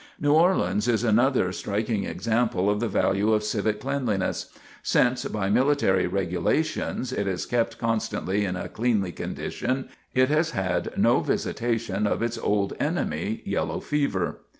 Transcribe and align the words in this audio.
New 0.19 0.33
Orleans 0.33 0.87
is 0.87 1.03
another 1.03 1.51
striking 1.51 2.05
example 2.05 2.71
of 2.71 2.79
the 2.79 2.87
value 2.87 3.33
of 3.33 3.43
civic 3.43 3.79
cleanliness. 3.81 4.47
Since, 4.81 5.25
by 5.25 5.51
military 5.51 6.07
regulations, 6.07 7.13
it 7.13 7.27
is 7.27 7.45
kept 7.45 7.77
constantly 7.77 8.43
in 8.43 8.55
a 8.55 8.67
cleanly 8.67 9.11
condition, 9.11 9.89
it 10.15 10.29
has 10.29 10.51
had 10.57 10.97
no 10.97 11.19
visitation 11.19 12.07
of 12.07 12.23
its 12.23 12.39
old 12.39 12.73
enemy, 12.79 13.43
yellow 13.45 13.79
fever. 13.79 14.39